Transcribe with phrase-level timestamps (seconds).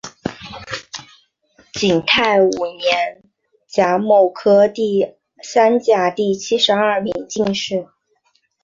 [1.73, 3.21] 景泰五年
[3.67, 7.85] 甲戌科第三甲第七十二名进士。